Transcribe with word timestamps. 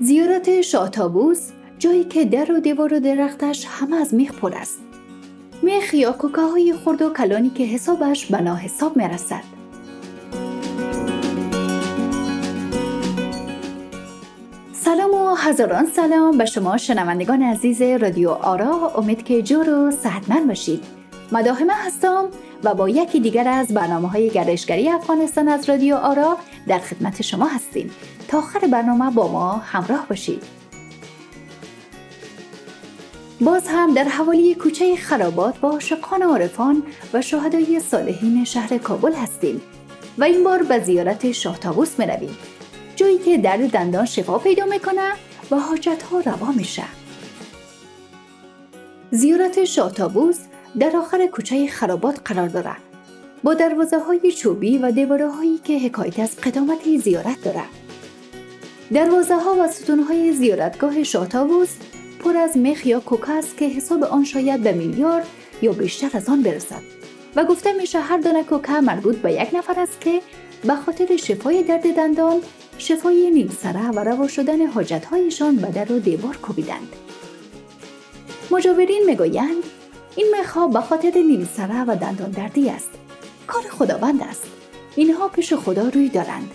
زیارت 0.00 0.60
شاتابوس 0.60 1.50
جایی 1.78 2.04
که 2.04 2.24
در 2.24 2.52
و 2.52 2.60
دیوار 2.60 2.94
و 2.94 3.00
درختش 3.00 3.66
همه 3.70 3.96
از 3.96 4.14
میخ 4.14 4.32
پر 4.32 4.54
است. 4.54 4.78
میخ 5.62 5.94
یا 5.94 6.12
کوکاهای 6.12 6.74
خرد 6.84 7.02
و 7.02 7.12
کلانی 7.12 7.50
که 7.50 7.64
حسابش 7.64 8.26
بنا 8.26 8.56
حساب 8.56 8.96
می‌رسد. 8.96 9.42
سلام 14.72 15.14
و 15.14 15.34
هزاران 15.34 15.86
سلام 15.86 16.38
به 16.38 16.44
شما 16.44 16.76
شنوندگان 16.76 17.42
عزیز 17.42 17.82
رادیو 17.82 18.30
آرا. 18.30 18.92
امید 18.96 19.24
که 19.24 19.42
جور 19.42 19.70
و 19.70 19.90
صحتمند 19.90 20.46
باشید. 20.46 20.97
مداهمه 21.32 21.72
هستم 21.74 22.28
و 22.64 22.74
با 22.74 22.88
یکی 22.88 23.20
دیگر 23.20 23.48
از 23.48 23.74
برنامه 23.74 24.08
های 24.08 24.30
گردشگری 24.30 24.88
افغانستان 24.88 25.48
از 25.48 25.68
رادیو 25.68 25.96
آرا 25.96 26.38
در 26.68 26.78
خدمت 26.78 27.22
شما 27.22 27.46
هستیم. 27.46 27.90
تا 28.28 28.38
آخر 28.38 28.58
برنامه 28.58 29.10
با 29.10 29.32
ما 29.32 29.52
همراه 29.52 30.06
باشید. 30.08 30.42
باز 33.40 33.68
هم 33.68 33.94
در 33.94 34.04
حوالی 34.04 34.54
کوچه 34.54 34.96
خرابات 34.96 35.58
با 35.58 35.70
عاشقان 35.70 36.22
عارفان 36.22 36.82
و 37.12 37.22
شهدای 37.22 37.80
صالحین 37.80 38.44
شهر 38.44 38.78
کابل 38.78 39.14
هستیم 39.14 39.60
و 40.18 40.24
این 40.24 40.44
بار 40.44 40.62
به 40.62 40.78
زیارت 40.78 41.32
شاه 41.32 41.58
تابوس 41.58 41.98
می 41.98 42.06
رویم 42.06 42.36
جایی 42.96 43.18
که 43.18 43.38
درد 43.38 43.70
دندان 43.70 44.04
شفا 44.04 44.38
پیدا 44.38 44.64
می‌کنه 44.64 45.12
و 45.50 45.56
حاجت 45.56 46.02
ها 46.02 46.20
روا 46.20 46.52
میشه. 46.52 46.84
زیارت 49.10 49.64
شاه 49.64 49.92
تابوس 49.92 50.38
در 50.80 50.96
آخر 50.96 51.26
کوچه 51.26 51.66
خرابات 51.66 52.20
قرار 52.24 52.48
دارد. 52.48 52.82
با 53.42 53.54
دروازه 53.54 53.98
های 53.98 54.32
چوبی 54.32 54.78
و 54.78 54.90
دیواره 54.90 55.28
هایی 55.28 55.58
که 55.58 55.78
حکایت 55.78 56.18
از 56.18 56.36
قدامت 56.36 56.96
زیارت 56.96 57.44
دارد. 57.44 57.68
دروازه 58.92 59.36
ها 59.36 59.56
و 59.60 59.68
ستون 59.68 59.98
های 59.98 60.32
زیارتگاه 60.32 61.02
شاتاووس 61.02 61.76
پر 62.24 62.36
از 62.36 62.56
مخ 62.56 62.86
یا 62.86 63.00
کوکا 63.00 63.32
است 63.32 63.56
که 63.56 63.64
حساب 63.64 64.04
آن 64.04 64.24
شاید 64.24 64.62
به 64.62 64.72
میلیارد 64.72 65.26
یا 65.62 65.72
بیشتر 65.72 66.10
از 66.12 66.28
آن 66.28 66.42
برسد. 66.42 66.82
و 67.36 67.44
گفته 67.44 67.72
میشه 67.72 68.00
هر 68.00 68.18
دانه 68.18 68.44
کوکا 68.44 68.80
مربوط 68.80 69.16
به 69.16 69.32
یک 69.32 69.48
نفر 69.54 69.80
است 69.80 70.00
که 70.00 70.20
به 70.64 70.74
خاطر 70.74 71.16
شفای 71.16 71.62
درد 71.62 71.96
دندان 71.96 72.40
شفای 72.78 73.30
نیل 73.30 73.50
سره 73.62 73.90
و 73.90 73.98
روا 73.98 74.28
شدن 74.28 74.66
هایشان 75.10 75.56
به 75.56 75.68
در 75.68 75.92
و 75.92 75.98
دیوار 75.98 76.36
کوبیدند. 76.36 76.92
مجاورین 78.50 79.02
می‌گویند 79.06 79.64
این 80.18 80.34
مخها 80.40 80.68
به 80.68 80.80
خاطر 80.80 81.12
نیل 81.14 81.46
سره 81.56 81.84
و 81.84 81.96
دندان 81.96 82.30
دردی 82.30 82.70
است. 82.70 82.90
کار 83.46 83.62
خداوند 83.62 84.22
است. 84.22 84.42
اینها 84.96 85.28
پیش 85.28 85.54
خدا 85.54 85.88
روی 85.88 86.08
دارند. 86.08 86.50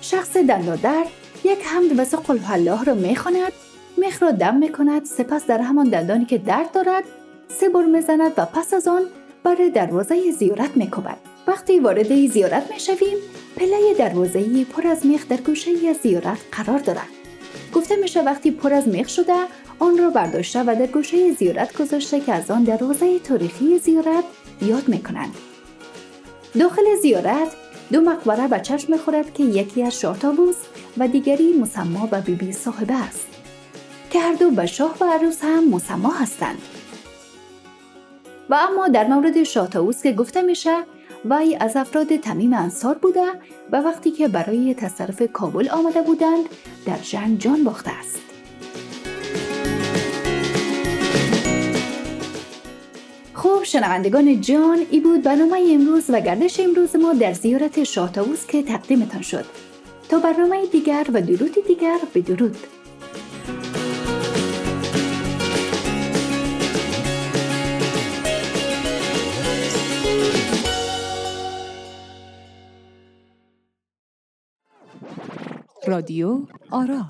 شخص 0.00 0.36
دندان 0.36 0.76
درد 0.76 1.06
یک 1.44 1.58
حمد 1.64 1.98
و 1.98 2.16
قل 2.16 2.38
الله 2.50 2.84
را 2.84 2.94
می‌خواند 2.94 3.52
مخ 3.98 4.22
را 4.22 4.30
دم 4.30 4.56
می‌کند 4.56 5.04
سپس 5.04 5.46
در 5.46 5.58
همان 5.58 5.88
دندانی 5.88 6.24
که 6.24 6.38
درد 6.38 6.72
دارد 6.72 7.04
سه 7.48 7.68
بار 7.68 7.84
می‌زند 7.84 8.32
و 8.36 8.44
پس 8.44 8.74
از 8.74 8.88
آن 8.88 9.02
بر 9.42 9.56
دروازه 9.74 10.30
زیارت 10.30 10.76
میکوبد. 10.76 11.18
وقتی 11.46 11.80
وارد 11.80 12.26
زیارت 12.26 12.70
می‌شویم 12.72 13.16
پله 13.56 13.94
دروازه 13.98 14.64
پر 14.64 14.86
از 14.86 15.06
میخ 15.06 15.28
در 15.28 15.36
گوشه 15.36 15.92
زیارت 16.02 16.38
قرار 16.52 16.78
دارد. 16.78 17.08
گفته 17.74 17.96
میشه 17.96 18.22
وقتی 18.22 18.50
پر 18.50 18.72
از 18.74 18.88
میخ 18.88 19.08
شده 19.08 19.34
آن 19.80 19.98
را 19.98 20.10
برداشته 20.10 20.62
و 20.62 20.76
در 20.78 20.86
گوشه 20.86 21.32
زیارت 21.32 21.76
گذاشته 21.82 22.20
که 22.20 22.32
از 22.32 22.50
آن 22.50 22.64
دروازه 22.64 23.18
تاریخی 23.18 23.78
زیارت 23.78 24.24
یاد 24.62 24.88
می‌کنند. 24.88 25.34
داخل 26.60 26.96
زیارت 27.02 27.52
دو 27.92 28.00
مقبره 28.00 28.48
به 28.48 28.60
چشم 28.60 28.92
می‌خورد 28.92 29.34
که 29.34 29.42
یکی 29.42 29.82
از 29.82 30.00
شاه 30.00 30.16
و 30.98 31.08
دیگری 31.08 31.52
مسما 31.52 32.06
به 32.06 32.20
بیبی 32.20 32.46
بی 32.46 32.52
صاحبه 32.52 32.94
است. 32.94 33.28
که 34.10 34.20
هر 34.20 34.34
دو 34.34 34.50
به 34.50 34.66
شاه 34.66 34.96
و 35.00 35.04
عروس 35.04 35.44
هم 35.44 35.68
مسما 35.68 36.10
هستند. 36.10 36.58
و 38.50 38.54
اما 38.54 38.88
در 38.88 39.06
مورد 39.06 39.42
شاه 39.42 39.68
که 40.02 40.12
گفته 40.12 40.42
میشه 40.42 40.76
وی 41.24 41.56
از 41.60 41.76
افراد 41.76 42.16
تمیم 42.16 42.52
انصار 42.52 42.94
بوده 42.94 43.26
و 43.72 43.80
وقتی 43.80 44.10
که 44.10 44.28
برای 44.28 44.74
تصرف 44.74 45.22
کابل 45.32 45.68
آمده 45.68 46.02
بودند 46.02 46.44
در 46.86 46.98
جنگ 46.98 47.38
جان 47.38 47.64
باخته 47.64 47.90
است. 47.90 48.29
خوب 53.40 53.64
شنوندگان 53.64 54.40
جان 54.40 54.78
ای 54.90 55.00
بود 55.00 55.22
برنامه 55.22 55.68
امروز 55.74 56.04
و 56.08 56.20
گردش 56.20 56.60
امروز 56.60 56.96
ما 56.96 57.12
در 57.12 57.32
زیارت 57.32 57.84
شاه 57.84 58.12
که 58.48 58.62
تقدیمتان 58.62 59.22
شد. 59.22 59.44
تا 60.08 60.18
برنامه 60.18 60.66
دیگر 60.66 61.06
و 61.14 61.22
درود 61.22 61.54
دیگر 61.68 61.98
به 62.14 62.20
درود 62.20 62.56
رادیو 75.86 76.46
آرا 76.70 77.04